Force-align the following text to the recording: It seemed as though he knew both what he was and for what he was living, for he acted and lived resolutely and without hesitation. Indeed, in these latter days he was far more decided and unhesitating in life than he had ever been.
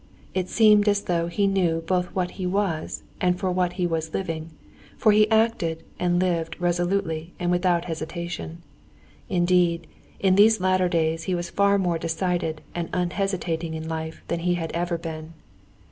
It 0.33 0.49
seemed 0.49 0.87
as 0.89 1.03
though 1.03 1.27
he 1.27 1.45
knew 1.45 1.81
both 1.81 2.07
what 2.15 2.31
he 2.31 2.47
was 2.47 3.03
and 3.21 3.37
for 3.39 3.51
what 3.51 3.73
he 3.73 3.85
was 3.85 4.15
living, 4.15 4.49
for 4.97 5.11
he 5.11 5.29
acted 5.29 5.83
and 5.99 6.17
lived 6.19 6.59
resolutely 6.59 7.35
and 7.39 7.51
without 7.51 7.85
hesitation. 7.85 8.63
Indeed, 9.29 9.85
in 10.19 10.33
these 10.33 10.59
latter 10.59 10.89
days 10.89 11.25
he 11.25 11.35
was 11.35 11.51
far 11.51 11.77
more 11.77 11.99
decided 11.99 12.63
and 12.73 12.89
unhesitating 12.91 13.75
in 13.75 13.87
life 13.87 14.23
than 14.27 14.39
he 14.39 14.55
had 14.55 14.71
ever 14.71 14.97
been. 14.97 15.33